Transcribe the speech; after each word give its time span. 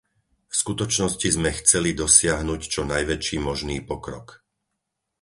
V 0.49 0.55
skutočnosti 0.61 1.27
sme 1.35 1.49
chceli 1.61 1.89
dosiahnuť 2.03 2.61
čo 2.73 2.81
najväčší 2.93 3.37
možný 3.47 3.77
pokrok. 3.89 4.27